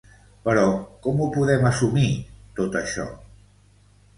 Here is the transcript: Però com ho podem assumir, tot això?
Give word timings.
Però 0.45 0.61
com 1.07 1.19
ho 1.19 1.27
podem 1.35 1.67
assumir, 1.71 2.07
tot 2.61 2.79
això? 2.83 3.07